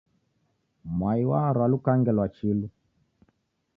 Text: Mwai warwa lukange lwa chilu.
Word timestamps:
Mwai 0.97 1.21
warwa 1.29 1.65
lukange 1.71 2.11
lwa 2.15 2.27
chilu. 2.35 2.67